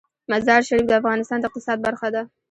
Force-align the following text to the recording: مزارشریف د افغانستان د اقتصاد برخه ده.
مزارشریف 0.31 0.85
د 0.87 0.91
افغانستان 1.01 1.37
د 1.39 1.43
اقتصاد 1.47 1.77
برخه 1.87 2.07
ده. 2.15 2.21